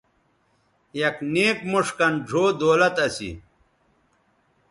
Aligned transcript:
یک 0.99 1.17
نیک 1.33 1.59
موݜ 1.71 1.87
کَن 1.97 2.13
ڙھؤ 2.27 2.45
دولت 2.59 2.95
اسی 3.05 3.31